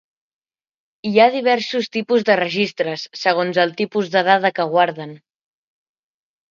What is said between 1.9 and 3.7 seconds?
tipus de registres segons